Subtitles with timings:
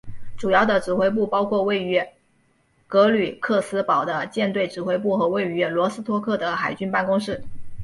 [0.35, 2.01] 主要的指挥部包括位于
[2.87, 7.43] 格吕克斯堡的舰队指挥部和位于罗斯托克的海军办公室。